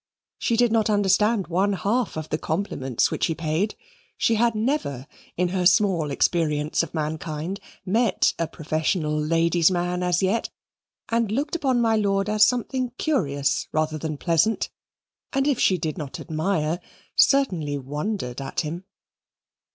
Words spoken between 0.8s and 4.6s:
understand one half the compliments which he paid; she had